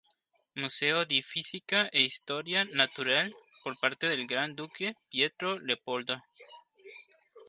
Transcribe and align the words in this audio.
Museo 0.55 1.03
di 1.05 1.21
Fisica 1.21 1.87
e 1.91 2.09
Storia 2.09 2.65
Naturale", 2.71 3.29
por 3.61 3.73
parte 3.81 4.05
del 4.09 4.25
gran 4.25 4.55
duque 4.55 4.95
Pietro 5.11 5.59
Leopoldo. 5.59 6.15